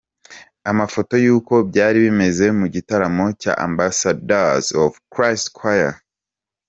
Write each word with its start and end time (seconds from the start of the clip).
Amafoto 0.71 1.13
y'uko 1.25 1.53
byari 1.69 1.97
bimeze 2.05 2.45
mu 2.59 2.65
gitaramo 2.75 3.25
cya 3.41 3.53
Ambassadors 3.67 4.67
of 4.83 4.91
Christ 5.13 5.45
choir. 5.57 5.93